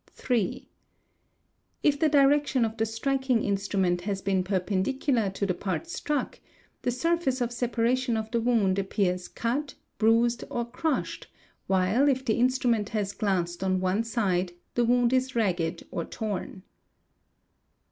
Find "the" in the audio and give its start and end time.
1.99-2.09, 2.75-2.87, 5.45-5.53, 6.81-6.89, 8.31-8.41, 12.25-12.39, 14.73-14.85